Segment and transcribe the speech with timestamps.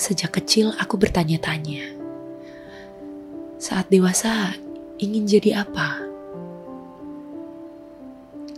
[0.00, 1.92] Sejak kecil aku bertanya-tanya.
[3.60, 4.56] Saat dewasa
[4.96, 6.00] ingin jadi apa?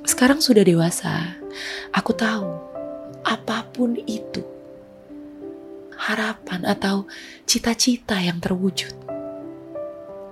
[0.07, 1.35] Sekarang sudah dewasa,
[1.91, 2.47] aku tahu
[3.27, 4.47] apa pun itu
[5.99, 7.11] harapan atau
[7.43, 8.95] cita-cita yang terwujud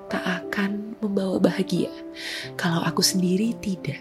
[0.06, 1.91] tak akan membawa bahagia
[2.55, 3.98] kalau aku sendiri tidak.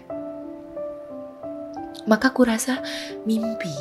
[2.06, 2.78] Maka kurasa
[3.26, 3.74] mimpi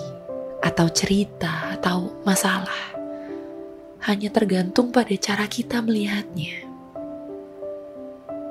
[0.66, 2.89] atau cerita atau masalah
[4.00, 6.64] hanya tergantung pada cara kita melihatnya.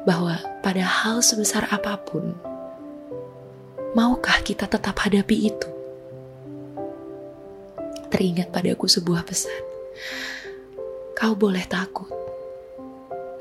[0.05, 2.37] Bahwa pada hal sebesar apa pun,
[3.97, 5.69] maukah kita tetap hadapi itu?
[8.09, 9.65] Teringat padaku sebuah pesan.
[11.17, 12.09] Kau boleh takut,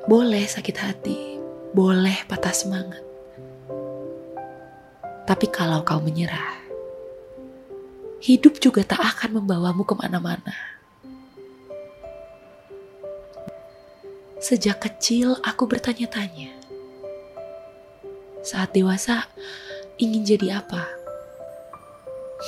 [0.08, 1.20] boleh sakit hati,
[1.76, 3.04] boleh patah semangat.
[5.28, 6.56] Tapi kalau kau menyerah,
[8.24, 10.77] hidup juga tak akan membawamu ke mana-mana.
[14.48, 16.56] Sejak kecil aku bertanya-tanya.
[18.48, 19.28] Saat dewasa
[20.00, 20.88] ingin jadi apa?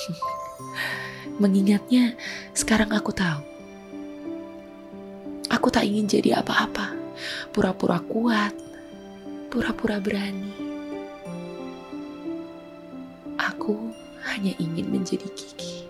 [1.44, 2.16] Mengingatnya,
[2.56, 3.44] sekarang aku tahu.
[5.52, 6.96] Aku tak ingin jadi apa-apa.
[7.52, 8.56] Pura-pura kuat,
[9.52, 10.56] pura-pura berani.
[13.36, 13.92] Aku
[14.24, 15.84] hanya ingin menjadi gigi.